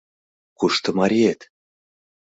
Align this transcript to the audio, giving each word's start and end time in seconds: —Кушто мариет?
—Кушто 0.59 0.89
мариет? 0.97 1.41